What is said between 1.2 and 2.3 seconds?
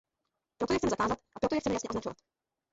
a proto je chceme jasně označovat.